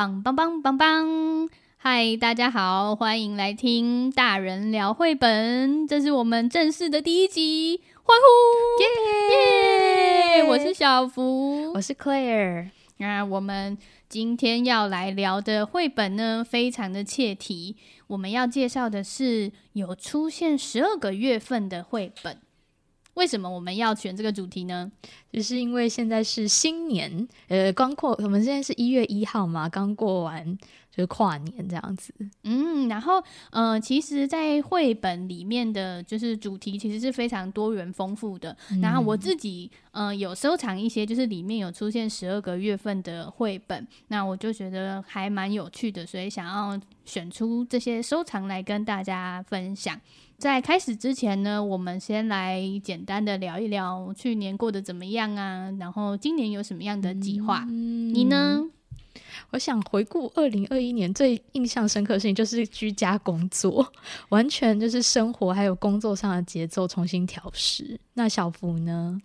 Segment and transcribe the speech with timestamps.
[0.00, 1.48] 棒棒棒棒棒！
[1.76, 8.82] 嗨，大家好，欢迎来听大人聊绘本，这是我们正式的第一集，欢呼！
[8.82, 10.44] 耶耶！
[10.44, 12.70] 我是小福，我是 Claire。
[12.96, 13.76] 那我们
[14.08, 17.76] 今天要来聊的绘本呢，非常的切题。
[18.06, 22.38] 我们要介绍的是有出现十二个月份的绘本。
[23.20, 24.90] 为什么我们要选这个主题呢？
[25.30, 30.56] 就是因为现在是新年，呃，刚过，我们现在是一月一号嘛，刚过完
[30.90, 32.14] 就是跨年这样子。
[32.44, 38.56] 嗯，然后，呃，其实，在绘本里面的就是主题其实是非常多元丰富的。
[38.70, 50.00] 嗯、然后我自己，呃，有收藏一些，就是里面有出现十二个月份的绘本，那我就觉得还蛮有趣的，所以想要选出这些收藏来跟大家分享。
[50.40, 57.66] 在开始之前呢，我们先来简单的聊一聊去年过得怎么样啊，然后今年有什么样的计划？
[57.68, 58.64] 嗯、你呢？
[59.50, 63.86] 我想回顾二零二一年最印象深刻的事情就是居家工作，
[64.30, 68.00] 完全就是生活还有工作上的节奏重新调试。
[68.14, 69.20] 那小福呢？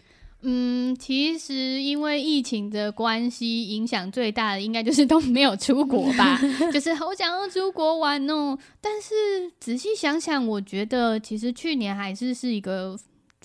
[0.47, 6.39] 嗯，其实因为疫情的关系，影响最大的应该就是都没有出国吧，
[6.71, 8.55] 就是好想要出国玩哦。
[8.79, 12.95] 但是仔细想想，我觉得其实去年还是是一个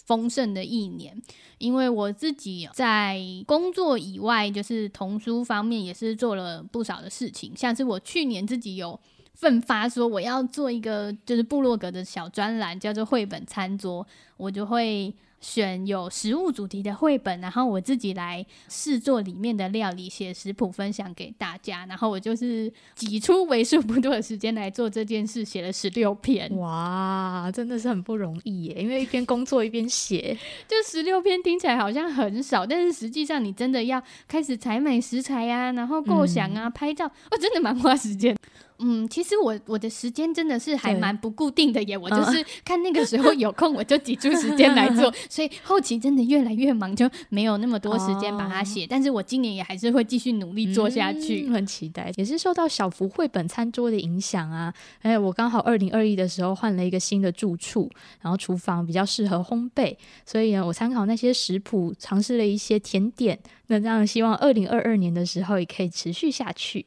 [0.05, 1.19] 丰盛的一年，
[1.57, 9.01] 因为我自己在工作以外，就是童书方面也是做了不少的事情，像是我去年自己有
[9.33, 14.07] 奋发说我要做一个就是部落格的小专栏，叫做绘本餐桌，
[14.37, 15.15] 我就会。
[15.41, 21.87] 选有食物主题的绘本，然后我自己来试做里面的料理，写食谱分享给大家。
[21.87, 26.55] 然后我就是挤出为数不多的时间来做这件事，写了十六篇。
[26.59, 28.83] 哇，真的是很不容易耶！
[28.83, 30.37] 因为一边工作一边写，
[30.69, 38.37] 就十六篇听起来好像很少，但是实际上你真的要开始采买食材啊，然后构想啊，嗯、拍照，哦，真的蛮花时间。
[38.83, 48.87] 嗯，其实我我的时间真的是还蛮不固定的耶，我就是看那个时候有空我就挤出时间来做， 所以后期真的越来越忙，就没有那么多时间把它写。
[48.87, 52.11] 但是我今年也还是会继续努力做下去，嗯，很期待。
[52.17, 54.73] 也是受到小福绘本餐桌的影响啊，
[55.03, 57.91] 哎，我刚好二零二一的时候换了一个新的住处，
[58.21, 66.87] 然后厨房比较适合烘焙，所以呢，我参考那些食谱，尝试了一些甜点，那这样希望二零二二年的时候也可以持续下去。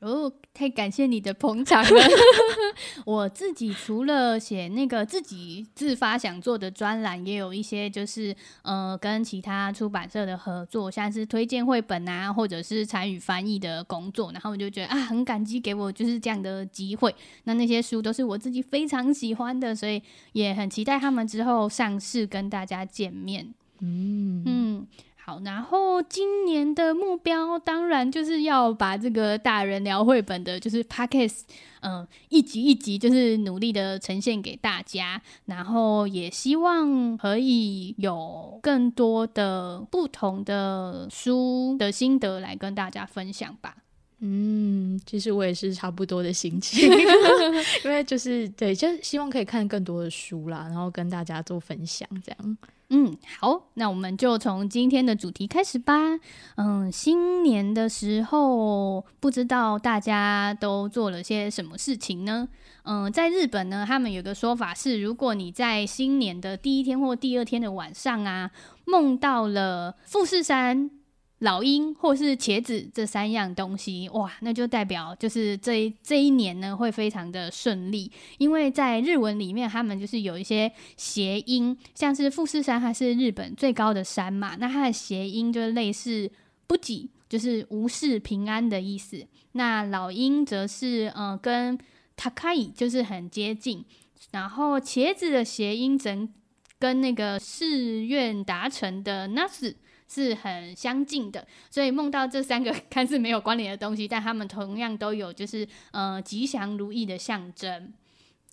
[0.00, 2.00] 哦，太感谢你的捧场了！
[3.04, 14.32] 我自己除了写那个自己自发想做的专栏，也有一些就是呃跟其他出版社的合作，像是推荐绘本啊，或者是参与翻译的工作。
[14.32, 17.14] 然后我就觉得啊，很感激给我就是这样的机会。
[17.44, 20.02] 那那些书都是我自己非常喜欢的，所以
[20.32, 23.52] 也很期待他们之后上市跟大家见面。
[23.80, 24.86] 嗯嗯。
[25.26, 31.40] 好，然后今年的目标当然就是要把这个大人聊绘本的，就是 Podcast，
[31.80, 43.74] 嗯，一集一集就是努力的呈现给大家，然后也希望可以有更多的不同的书的心得来跟大家分享吧。
[44.20, 46.88] 嗯，其实我也是差不多的心情，
[47.84, 52.56] 因为就是对，就希望可以看更多的书啦，然后跟大家做分享这样。
[52.88, 55.94] 嗯，好，那我们就从今天的主题开始吧。
[56.56, 62.48] 嗯，新年的时候，不知道大家都做了些什么事情呢？
[62.84, 68.52] 嗯，在日本呢，他们有个说法是，如果你在新年的第一天或第二天的晚上啊，
[68.84, 70.90] 梦到了富士山。
[71.40, 86.30] 老鹰或是茄子这三样东西，哇，那就代表就是这一这一年呢会非常的顺利，因为在日文里面，他们就是有一些谐音，像是富士山，它是日本最高的山嘛，那它的谐音就是类似
[86.66, 89.26] 不吉，就是无事平安的意思。
[89.52, 91.78] 那老鹰则是呃跟
[92.16, 93.84] takai 就是很接近，
[94.30, 96.26] 然后茄子的谐音则
[96.78, 99.76] 跟那个誓愿达成的那斯。
[100.08, 107.92] 是很相近的，所以梦到这三个 看似没有关联的东西，但他们同样都有就是呃吉祥如意的象征。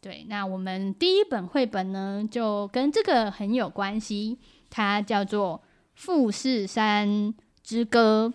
[0.01, 4.37] 对，那我们第一本绘本呢，就跟这个很有关系，
[4.69, 5.63] 它叫做
[5.93, 7.33] 《富士山
[7.63, 8.33] 之歌》。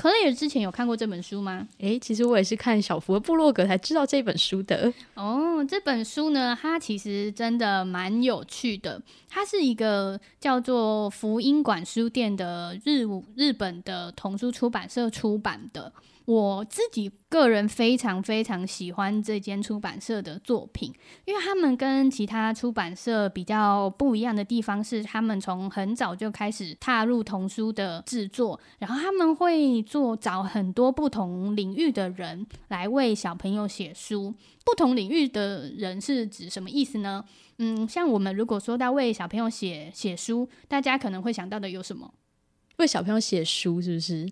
[0.00, 1.66] Claire 之前有看过这本书吗？
[1.78, 4.92] 诶，其实我也是看小福的部落格才知道这本书的。
[5.14, 9.02] 哦，这本书呢，它其实真的蛮有趣的。
[9.28, 13.04] 它是一个叫做福音馆书店的日
[13.34, 15.92] 日本的童书出版社出版的。
[16.28, 20.92] 我自己个人非常非常喜欢这间出版社的作品，
[21.24, 34.34] 因为他们跟其他出版社比较不一样的地方是，他们从很早就开始踏入童书的制作，然后他们会做找很多不同领域的人来为小朋友写书。
[34.66, 37.24] 不同领域的人是指什么意思呢？
[37.56, 42.12] 嗯，像我们如果说到为小朋友写写书，大家可能会想到的有什么？
[42.76, 44.30] 为小朋友写书是不是？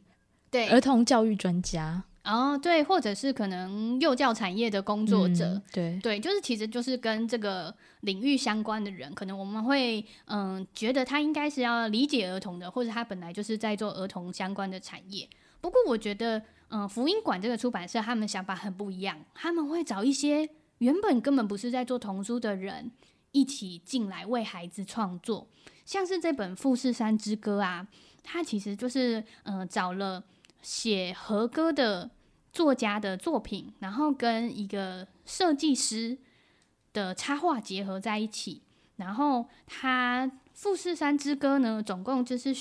[0.57, 15.29] 对，儿童教育专家哦，对，或者是可能幼教产业的工作者，嗯、对对，就是其实就是跟这个领域相关的人，可能我们会嗯觉得他应该是要理解儿童的，或者他本来就是在做儿童相关的产业。
[15.61, 20.49] 不过我觉得，嗯，福音馆这个出版社他们想法很不一样，他们会找一些
[20.79, 22.91] 原本根本不是在做童书的人
[23.31, 25.47] 一起进来为孩子创作，
[25.85, 27.87] 像是这本《富士山之歌》啊，
[28.25, 30.25] 他其实就是嗯找了。
[30.67, 32.11] 写和歌的
[32.53, 36.19] 作家的作品，然后跟一个设计师
[36.93, 38.63] 的插画结合在一起，
[38.97, 42.53] 然后他《富士山之歌》呢，总共就是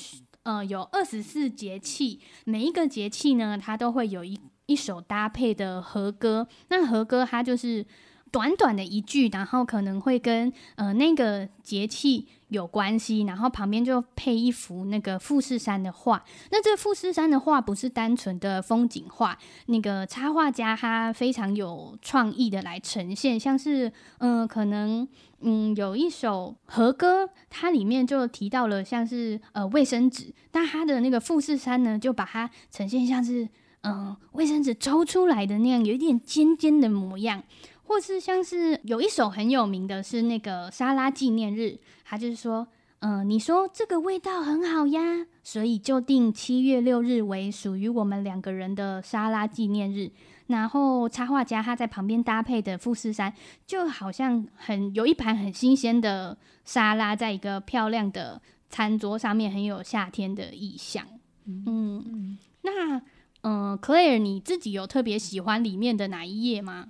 [0.44, 6.48] 呃有二十四节气，每一个节气呢，它都会有一一首搭配的和歌。
[6.68, 7.84] 那和歌它就是
[8.31, 12.28] 短短的一句，然后可能会跟呃那个节气。
[12.50, 16.24] 有关系，然后旁边就配一幅那个富士山的画。
[16.51, 25.07] 那这富士山的画不是单纯的风景画，那个插画家他非常有创意的来呈现，像是嗯、可能
[25.42, 33.50] 嗯有一首和歌，它里面就提到了像是呃卫生纸，但它的那个富士山呢，就把它呈现像是
[33.81, 37.44] 嗯卫生纸抽出来的那样，有一点尖尖的模样。
[37.86, 42.68] 或是像是有一首很有名的是那个沙拉纪念日，他就是说，
[43.00, 50.12] 嗯、呃，你说这个味道很好呀，所以就定七月六日为属于我们两个人的沙拉纪念日。
[50.48, 53.34] 然后插画家他在旁边搭配的富士山，
[53.66, 58.40] 就好像很有一盘很新鲜的沙拉，在一个漂亮的
[58.70, 61.04] 餐桌上面，很有夏天的意象。
[61.46, 62.98] 嗯，嗯那
[63.42, 66.90] 嗯、呃，Claire，你自己有特别喜欢里面的哪一页吗？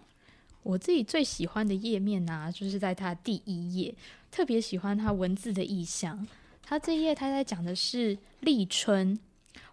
[0.66, 3.94] 我自己最喜欢的页面呢、就是在它第一页，
[4.32, 6.28] 特别喜欢它文字的意象。
[6.64, 9.20] 它这一页它在讲的是立春。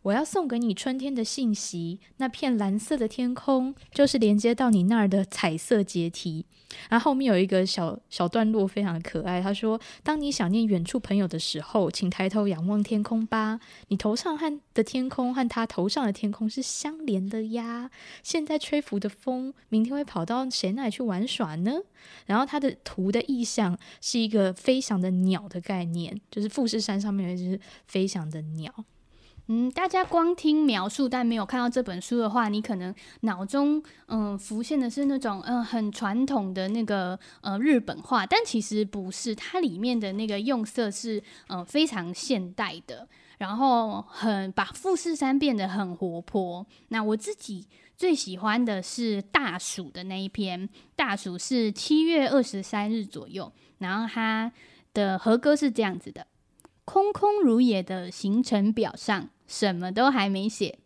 [0.03, 6.45] 我要送给你春天的信息，那片蓝色的天空就是连接到你那儿的彩色阶梯。
[6.89, 9.43] 然后后面有一个小小段落，非常可爱。
[9.43, 13.61] 他说：“当你想念远处朋友的时候，请抬头仰望天空吧。
[13.89, 17.91] 你头上和的天空和他头上的天空是相连的呀。
[18.23, 21.73] 现在吹拂的风，明天会跑到谁那里去玩耍呢？”
[22.25, 28.73] 然后他的图的意象是一个飞翔的鸟的概念，就是富士山上面有一只飞翔的鸟。
[29.49, 43.09] 嗯，大家光听描述，但没有看到这本书的话，你可能脑中嗯浮现的是那种嗯很传统的那个呃日本画，但其实不是，它里面的那个用色是嗯非常现代的，
[43.39, 46.65] 然后很把富士山变得很活泼。
[46.89, 47.67] 那我自己
[47.97, 54.53] 最喜欢的是大暑的那一篇，大暑是七月二十三日左右，然后它
[54.95, 56.27] 的和歌是这样子的。
[56.85, 60.79] 空空如也的行程表上，什么都还没写，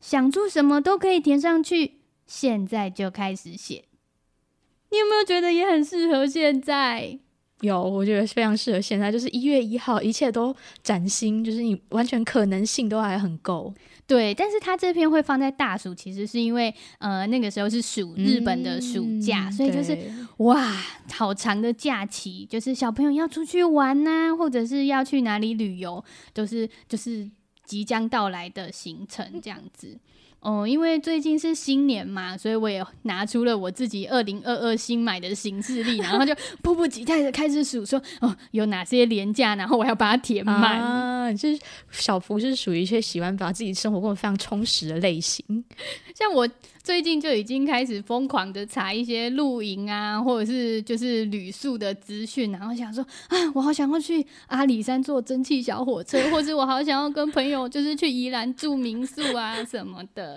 [0.00, 3.84] 想做什么都可以填上去，现在就开始写。
[4.90, 7.18] 你有没有觉得也很适合现在？
[7.64, 13.72] 有，我觉得非常适合现在，就是一月一号，一切都崭新，就是你完全可能性都还很够。
[14.06, 19.96] 对，但是他这篇会放在大暑，其实是因为呃那个时候是暑日本的暑假，嗯、所以就是
[20.38, 20.76] 哇，
[21.12, 26.04] 好长的假期，就是小朋友要出去玩呐、啊，或者是要去哪里旅游，
[26.34, 27.30] 都、就是就是
[27.64, 29.98] 即将到来的行程这样子。
[30.44, 40.78] 哦，因为最近是新年嘛，所以我也拿出了我自己二零二二新买的行事历，然后就迫不及待的开始数，说哦有哪些廉价，然后我要把它填满。
[40.78, 41.58] 啊，就是
[41.90, 45.42] 小福是属于一些喜欢把自己生活过得非常充实的类型，
[46.14, 46.48] 像我。
[46.84, 60.33] 最近就已经开始疯狂的查一些露营啊，或者是就是旅宿的资讯，然后想说啊，我好想要去阿里山坐蒸汽小火车，或者我好想要跟朋友就是去宜兰住民宿啊什么的。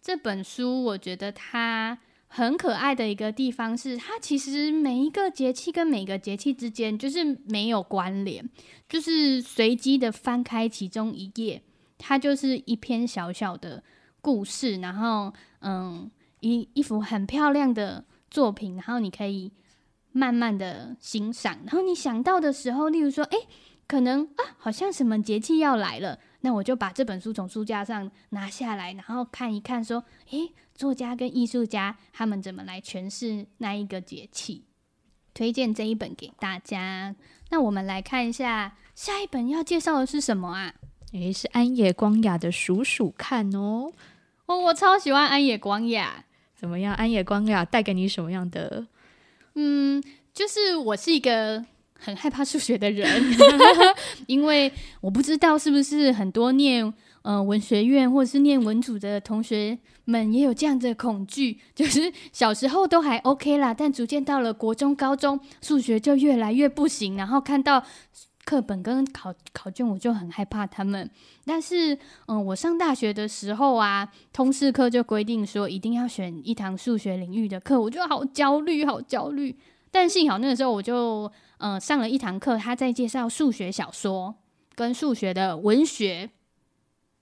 [0.00, 8.48] 这本书我觉得它很可爱的一个地方是，它其实每一个节气跟每个节气之间就是没有关联，
[8.88, 11.62] 就是随机的翻开其中一页，
[11.98, 13.82] 它就是一篇小小的
[14.20, 15.32] 故事，然后。
[15.62, 19.52] 嗯，一一幅很漂亮的作品，然后你可以
[20.10, 21.58] 慢慢的欣赏。
[21.66, 23.36] 然后你想到的时候，例如说，哎，
[23.86, 34.64] 可能啊，好像什么节气要来了，那我就把这本书从书架上拿下来，然后看一看，说，诶，作家跟艺术家他们怎么来诠释那一个节气？
[35.34, 37.14] 推荐这一本给大家。
[37.50, 40.74] 那我们来看一下下一本要介绍的是什么啊？
[41.12, 43.92] 诶，是安野光雅的《数数看》哦。
[44.46, 46.24] 哦，我超喜欢安野光雅。
[46.56, 46.94] 怎么样？
[46.94, 48.86] 安野光雅带给你什么样的？
[49.54, 51.64] 嗯，就是我是一个。
[52.00, 53.08] 很害怕数学的人，
[54.26, 56.92] 因为我不知道是不是很多念
[57.22, 67.84] 呃文学院或者是念文组的同学们也有这样的恐惧，就是小时候都还 OK 啦，但逐渐到了国中、高中，数学就越来越不行，然后看到
[68.46, 71.08] 课本跟考考卷，我就很害怕他们。
[71.44, 79.54] 但是，嗯、我上大学的时候啊，通识课就规定说一定要选一堂数学领域的课，我就好焦虑，好焦虑。
[79.92, 81.30] 但幸好那个时候我就。
[81.60, 84.34] 嗯、呃，上了一堂课，他在介绍数学小说
[84.74, 86.28] 跟数学的文学。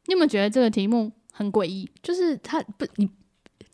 [0.07, 1.89] 你有没有觉得这个题目很诡异？
[2.03, 3.09] 就是他不，你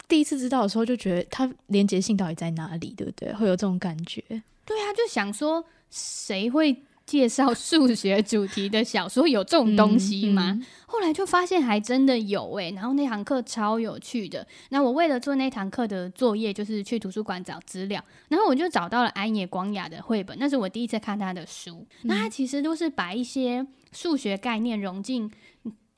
[0.09, 3.33] 第一次知道的时候就觉得它连结性到底在哪里，对不对？
[3.35, 4.21] 会有这种感觉。
[4.65, 6.83] 对啊，就想说谁会？
[7.07, 10.53] 介绍数学主题的小说有这种东西吗？
[10.53, 14.47] 嗯嗯、后来就发现还真的有诶、欸，然后那堂课超有趣的。
[14.71, 21.87] 那我为了做那堂课的作业，就是去图书馆找资料，然后我就找到了安野光雅的绘本，那是我第一次看他的书。
[22.03, 25.31] 嗯、那他其实都是把一些数学概念融进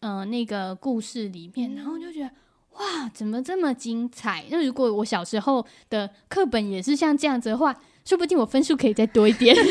[0.01, 2.31] 呃那个故事里面，然后就觉得
[2.73, 4.45] 哇，怎么这么精彩？
[4.51, 9.57] 那如果我小时候的课本也是像这样子的话，说不定我分数可以再多一点。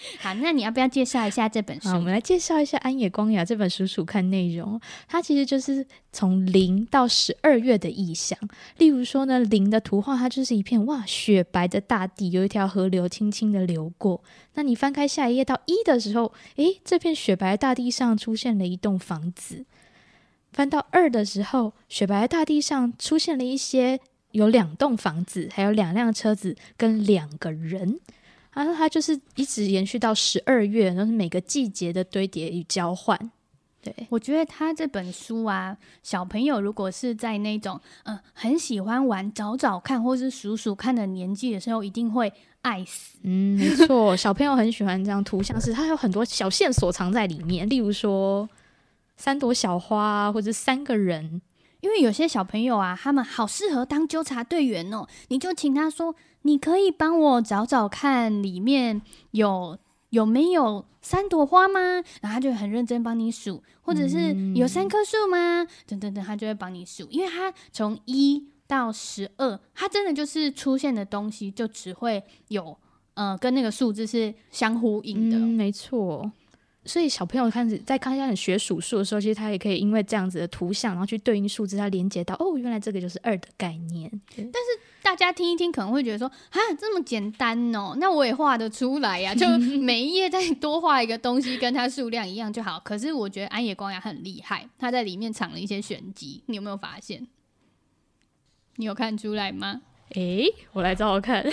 [0.18, 1.90] 好，那你要不要介绍一下这本书？
[1.90, 4.80] 我们来介绍一下安野光雅这本书，书看内容。
[5.06, 8.38] 它其实就是从零到十二月的意象。
[8.78, 14.22] 例如说呢，零的图画它就是一片哇雪白的大地，有一条河流轻轻的流过。
[14.54, 19.66] 那你翻开下一页到一的时候，诶，这片雪白的大地上出现了一栋房子。
[20.52, 24.00] 翻到二的时候，雪白的大地上出现了一些
[24.32, 28.00] 有两栋房子，还有两辆车子跟两个人。
[28.52, 33.30] 然后它就是一直延续到十二月，然后是每个季节的堆叠与交换。
[33.82, 42.30] 对，我觉得他这本书啊，小朋友如果是在那种嗯、呃、很喜欢玩找找看或是数数看的年纪的时候，一定会
[42.60, 43.16] 爱死。
[43.22, 48.46] 嗯，没错，小朋友很喜欢这样图像，是它有很多小线索藏在里面，例如说
[49.16, 51.40] 三朵小花或者三个人。
[51.80, 56.14] 因为有些小朋友啊，他们好适合当纠察队员哦，你就请他说。
[56.42, 59.78] 你可以帮我找找看，里面有
[60.10, 61.80] 有没有三朵花吗？
[62.20, 65.66] 然后他就很认真帮你数，或者是有三棵树吗？
[65.86, 72.76] 等等等，他就会帮你数，因为他从一到十二，他真的就是出现的东西就只会有
[73.14, 76.30] 呃跟那个数字是相呼应的，嗯，没错。
[76.90, 84.10] 所以小朋友开始在刚开始学数数的时候，其实他也可以因为这样子的图像，然后去对应数字，他连接到哦，原来这个就是二的概念。
[84.36, 89.46] 但是大家听一听，可能会觉得说啊，这么简单哦，那我也画得出来呀，就
[89.78, 92.80] 每一页再多画一个东西，跟它数量一样就好。
[92.80, 97.24] 可是我觉得安野光雅很厉害，他在里面藏了一些玄机，你有没有发现？
[98.74, 99.82] 你有看出来吗？
[100.14, 101.46] 诶，我来找找看。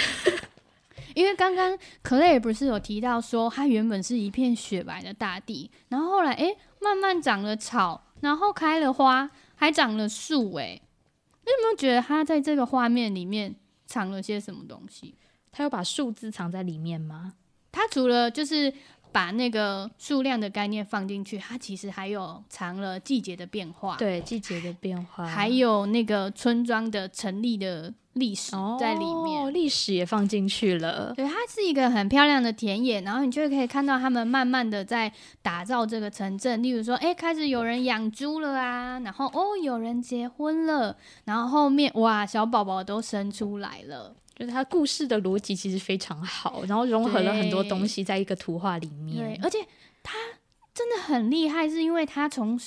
[1.18, 10.54] 因为刚刚 Claire 不是有提到说，它原本是一片雪白的大地，然后后来诶，慢慢长了草，然后开了花，还长了树。
[10.58, 10.80] 诶，
[11.44, 13.56] 你有没有觉得它在这个画面里面
[13.88, 15.16] 藏了些什么东西？
[15.52, 17.34] 它有把数字藏在里面吗？
[17.72, 18.72] 它除了就是
[19.12, 23.96] 把那个数量的概念放进去，它其实还有藏了季节的变化。
[23.98, 27.94] 对，季节的变化，还有那个村庄的成立的。
[28.18, 31.14] 历史在里面，哦，历史也放进去了。
[31.16, 36.64] 对，它是一个很漂亮的田野，然后你就可以看到他们慢慢的在打造这个城镇。
[36.64, 44.16] 例如说，哎，开始有人养猪了啊，然后哦，有人结婚了，然后后面哇，小宝宝都生出来了。
[44.38, 49.18] 就是它故事的逻辑其实非常好，然后融合了很多东西在一个图画里面。
[49.18, 49.58] 对，而且
[50.04, 50.14] 它
[50.74, 52.60] 真的很厉害，是因为它从。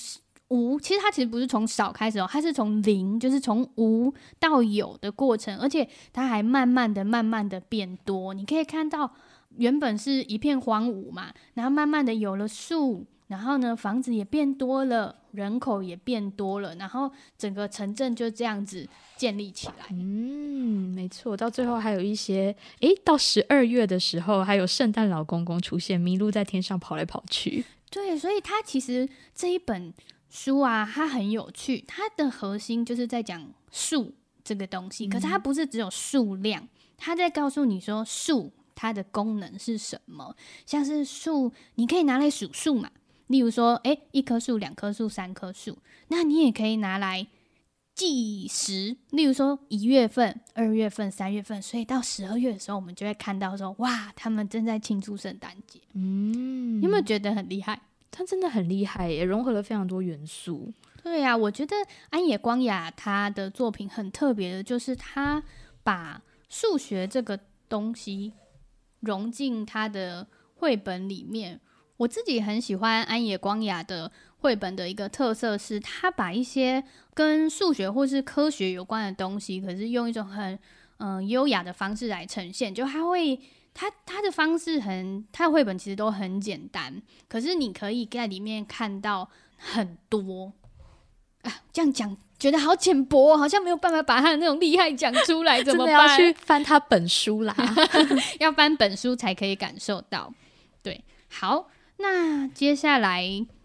[0.53, 8.35] 无，其实它其实不是从少开始哦，它是从零，就是从无到有的过程，而且它还慢慢的、慢慢的变多。
[8.35, 9.13] 你可以看到，
[9.59, 19.87] 原本是一片荒芜嘛，然后慢慢的有了树，然后呢，房子也变多了，人口也变多了，然后整个城镇就这样子建立起来。
[19.91, 27.65] 嗯，没错，到最后还有一些，诶，到十二月的时候，还有圣诞老公公出现，麋鹿在天上跑来跑去。
[27.89, 29.95] 对，所以它其实这一本。
[30.33, 42.89] 书啊，它很有趣，它的核心就是在讲数这个东西，可是它不是只有数量，它在告诉你说数它的功能是什么，像是数你可以拿来数数嘛，
[43.31, 47.29] 例如说，诶，一棵树、两棵树、三棵树，那你也可以拿来
[47.95, 48.97] 计时。
[49.11, 55.79] 例如说，一月份、二月份、三月份，所以到十二月的时候，我们就会看到说，哇，他们正在庆祝圣诞节。
[55.95, 57.81] 嗯，你有没有觉得很厉害？
[58.11, 60.73] 他真的很厉害，也融合了非常多元素。
[61.01, 61.77] 对呀、啊，我觉得
[62.09, 65.41] 安野光雅他的作品很特别的，就是他
[65.85, 68.33] 把数学这个东西
[68.99, 71.61] 融进他的绘本里面。
[72.01, 80.59] 我自己很喜欢安野光雅的绘本的一个特色是，他把一些跟数学或是科学有关的东西，可是用一种很
[80.97, 82.75] 嗯优雅的方式来呈现。
[82.75, 83.39] 就他会，
[83.75, 89.29] 他他的方式很，他的绘本其实都很简单，可是你可以在里面看到
[89.59, 90.55] 很多
[91.43, 91.53] 啊。
[91.71, 96.09] 这样讲觉得好浅薄，好像没有办法把他的那种厉害讲出来， 怎么办？
[96.09, 97.55] 要去翻他本书啦，
[98.41, 100.33] 要翻本书才可以感受到。
[100.83, 101.69] 对，好。
[102.01, 103.25] 那接下来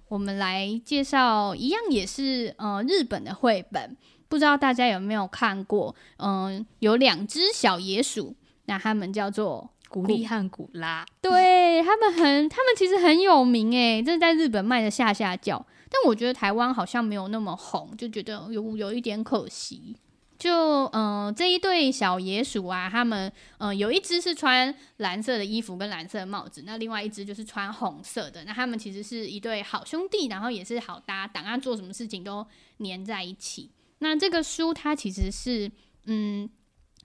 [0.10, 3.96] 我们来介绍一样也是呃日本的绘本，
[4.28, 5.96] 不知道大家有没有看过？
[6.18, 19.96] 嗯、有两只小野鼠，那他们叫做古力和古拉，对，他们很，他们其实很有名诶，这是在日本卖的下下叫，但我觉得台湾好像没有那么红，就觉得有有一点可惜。
[20.38, 28.44] 就嗯、这一对小野鼠啊，他们嗯、有一只是穿蓝色的衣服跟蓝色的帽子，那另外一只就是穿红色的。
[28.44, 32.46] 那他们其实是一对好兄弟，然后也是好搭档啊，做什么事情都
[32.78, 33.72] 黏在一起。
[34.00, 35.72] 那这个书它其实是
[36.06, 36.50] 嗯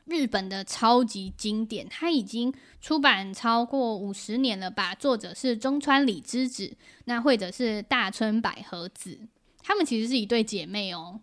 [0.06, 4.92] 日本的超级经典，它已经出版超过五十年了吧？
[4.92, 9.20] 作者是中川里之子，那或者是大村百合子，
[9.62, 11.20] 他们其实是一对姐妹哦。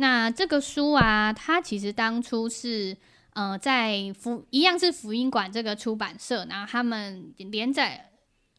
[0.00, 2.96] 那这个书啊，它其实当初是，
[3.34, 8.10] 呃，在福一样是福音馆这个出版社，然后他们连载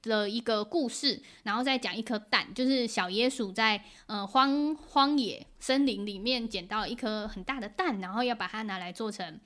[0.03, 9.39] 了一个故事，然后再讲一颗蛋，就是小野鼠在呃荒荒野森林里面捡到一颗很大的蛋，然后要把它拿来做成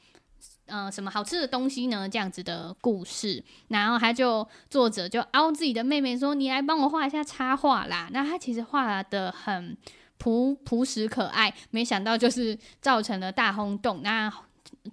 [0.66, 2.10] 呃什么好吃的东西呢？
[2.10, 9.78] 这样子的故事，然后他就作者就凹自己的妹妹说：“你来帮我画一下插画啦。”那他其实画的很。
[10.18, 14.02] 朴朴实可爱，没想到就是造成了大轰动。
[14.02, 14.32] 那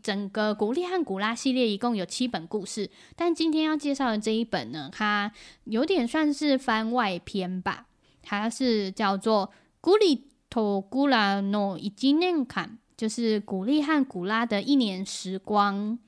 [0.03, 5.33] 整个古力和古拉系列一共有七本故事，但今天要介绍的这一本呢，它
[5.65, 7.87] 有点算是番外篇吧。
[8.23, 9.49] 它是叫做
[9.81, 15.99] 《古力と古拉の一年坎》，就是古力和古拉的一年时光。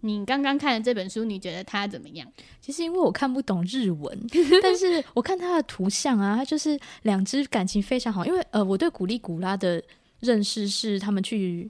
[0.00, 2.26] 你刚刚看的这本书，你觉得它怎么样？
[2.60, 4.26] 其实因为我看不懂日文，
[4.62, 8.24] 但是我看它的图像啊，它就是两只感情非常好。
[8.24, 9.82] 因为呃，我对古力古拉的
[10.20, 11.68] 认识是他们去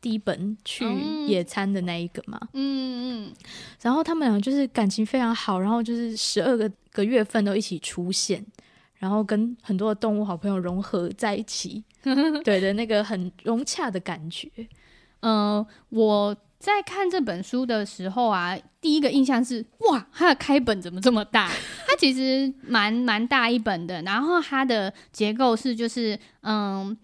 [0.00, 0.86] 第一本去
[1.26, 3.32] 野餐的那一个嘛，嗯嗯，
[3.82, 8.42] 然后他们俩就是感情非常好，然后就是十二个个月份都一起出现，
[8.94, 11.84] 然后跟很多的动物好朋友融合在一起，
[12.42, 14.48] 对的那个很融洽的感觉。
[15.20, 16.36] 嗯、呃，我。
[16.60, 21.48] 在看这本书的时候啊，第一个印象是哇，它的开本怎么这么大？
[21.88, 24.02] 它其实蛮蛮大一本的。
[24.02, 26.94] 然后它的结构是就是嗯，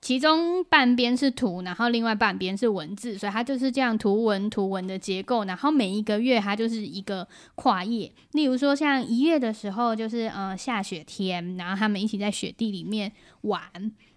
[0.00, 5.44] 其中半边是图，然后另外半边是文字，所以它就是这样图文图文的结构。
[5.44, 7.26] 然后每一个月它就是一个
[7.56, 13.60] 跨页，例如说像一月的时候就是嗯下雪天，然后他们一起在雪地里面玩，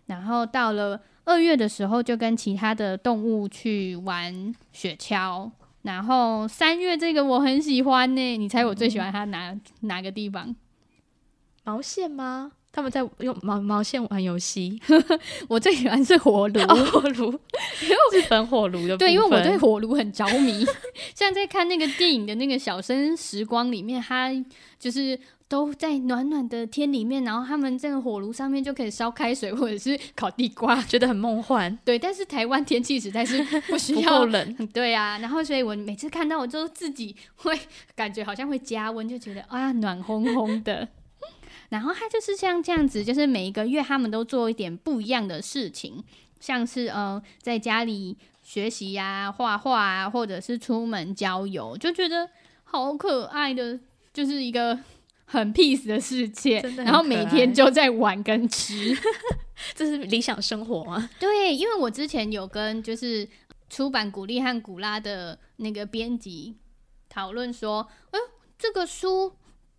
[0.05, 1.01] 然后到了。
[1.27, 10.55] 二月的时候就跟其他的动物去玩雪橇，然后三月这个我很喜欢呢，你猜我最喜欢它哪、嗯、哪个地方？
[11.65, 12.53] 毛线吗？
[12.71, 14.79] 他们在用毛毛线玩游戏。
[15.49, 17.31] 我最喜欢是火炉，哦、火炉，
[18.13, 18.95] 日本火炉的。
[18.95, 20.65] 对，因为我对火炉很着迷。
[21.13, 24.31] 像在看那个电影的那个《小生时光》里面，它
[24.79, 25.19] 就是。
[25.49, 31.75] 都在暖暖的天里面，然后他们这个火炉上面就可以烧开水或者是烤地瓜，觉得很梦幻。
[31.85, 34.55] 对，但是台湾天气实在是不需要不冷。
[34.73, 37.57] 对啊，然后所以我每次看到，我就自己会
[37.95, 40.85] 感觉好像会加温，就觉得啊暖烘烘的。
[41.69, 46.03] 然后他就是像这样子，就是每一个月他们都做一点不一样的事情，
[46.41, 52.29] 像是呃在家里学习呀、啊、画画啊，或者是出门郊游，就觉得
[52.65, 53.79] 好可爱的，
[54.11, 54.77] 就是一个。
[55.29, 58.97] 很 peace 的世界，然后每天就在玩跟吃，
[59.75, 61.09] 这是理想生活吗？
[61.19, 63.27] 对，因为我之前有跟就是
[63.69, 66.55] 出版古力和古拉的那个编辑
[67.09, 68.19] 讨论说，哎，
[68.57, 69.33] 这个书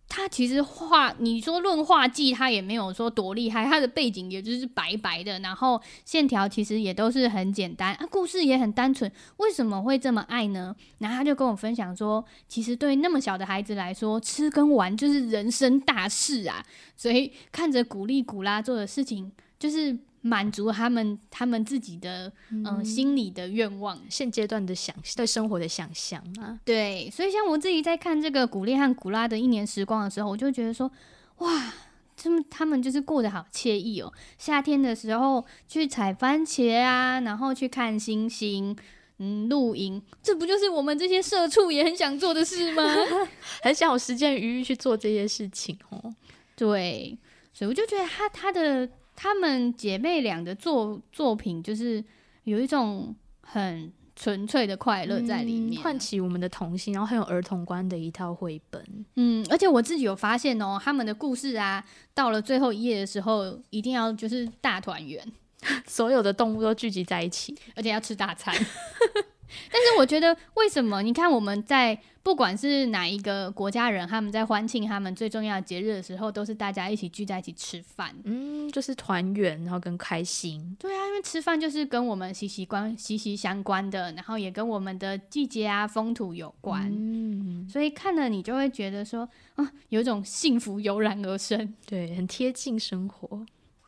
[0.09, 10.75] 他其实画，你说论画技，他也没有说多厉害，他的背景也就是白白的，然后线条其实也都是很简单啊，故事也很单纯，为什么会这么爱呢？
[10.97, 16.65] 然后他就跟我分享说，其实对那么小的孩子来说，吃跟玩就是人生大事啊，
[16.97, 19.97] 所以看着古力古拉做的事情，就是。
[20.21, 30.91] 满足他们他们自己的嗯、呃、心里的愿望，现阶段的想对生活的想象啊，对，所以像我自己在看这个古力和古拉的一年时光的时候，我就觉得说，
[31.37, 31.73] 哇，
[32.17, 34.11] 他们他们就是过得好惬意哦。
[34.37, 38.75] 夏天的时候去采番茄啊，然后去看星星，
[39.19, 42.83] 嗯，露营，这不就是我们这些社畜也很想做的事吗？
[43.63, 46.13] 很想有时间余裕去做这些事情哦。
[46.57, 47.17] 对，
[47.53, 48.89] 所以我就觉得他他的。
[49.21, 52.01] 她们姐妹俩的作作品，就是
[52.45, 58.81] 有一种很纯粹的快乐在里面，唤、嗯、起我们的童心，然后很有儿童观的一套绘本。
[59.17, 65.21] 嗯，而且我自己有发现哦，他们的故事啊，到了最后一页的时候，一定要就是大团圆，
[65.85, 68.55] 所有的动物都聚集在一起， 而且要吃大餐。
[69.71, 71.01] 但是我觉得，为什么？
[71.01, 80.75] 你看我们在不管是哪一个国家人，他们在欢庆他们最重要的节日的时候，都是大家一起聚在一起吃饭，嗯，就是团圆，然后跟开心。
[80.79, 86.91] 对啊，因为吃饭就是跟我们息息关息息相关的，然后也跟我们的季节啊、风土有关。
[86.91, 93.45] 嗯，所以看了你就会觉得说，啊，有一种幸福油然而生，对，很贴近生活。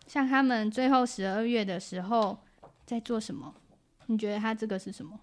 [0.08, 2.38] 像他们最后十二月的时候
[2.86, 3.54] 在做什么？
[4.08, 5.18] 你觉得他这个是什么？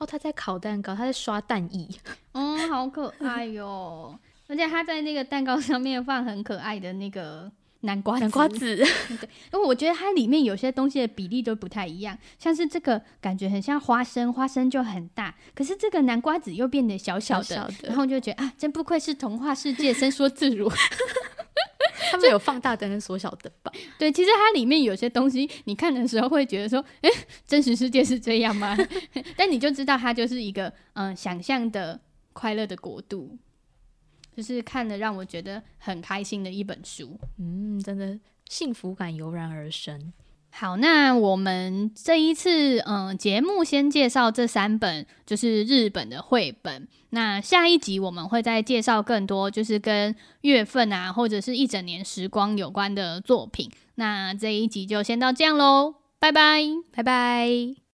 [0.00, 1.86] 哦，他在烤蛋糕，他在刷蛋液，
[2.32, 4.18] 哦，好可爱哟！
[4.48, 20.66] 而且他在那个蛋糕上面放很可爱的那个南瓜南瓜子， 对，因为我觉得它里面有些东西的比例都不太一样，像是这个感觉很像花生，花生就很大，可是这个南瓜子又变得小小的，小小的然后就觉得啊，真不愧是童话世界，伸缩自如。
[22.10, 23.72] 他们有放大灯跟缩小灯吧？
[23.98, 28.76] 对，其实它里面有些东西，你看的时候会觉得说，哎、欸，真实世界是这样吗？
[29.36, 32.00] 但你就知道它就是一个嗯、呃，想象的
[32.32, 33.38] 快乐的国度，
[34.36, 37.18] 就是看了让我觉得很开心的一本书。
[37.38, 38.18] 嗯，真的
[38.48, 40.12] 幸福感油然而生。
[40.52, 46.86] 好，那我们这一次嗯节目先介绍这三本，就是日本的绘本。
[47.10, 53.70] 那下一集我们会再介绍更多，就是跟月份啊，或者是一整年时光有关的作品。
[53.94, 57.79] 那这一集就先到这样喽，拜拜，拜拜。